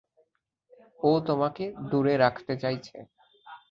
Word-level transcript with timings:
ও 0.99 1.11
তোমাকে 1.27 1.65
দূরে 1.89 2.13
রাখতে 2.17 2.53
চাইছে। 2.57 2.97